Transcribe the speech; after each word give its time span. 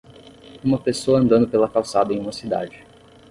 Uma 0.63 0.79
pessoa 0.79 1.19
andando 1.19 1.47
pela 1.47 1.69
calçada 1.69 2.11
em 2.11 2.17
uma 2.17 2.31
cidade. 2.31 2.83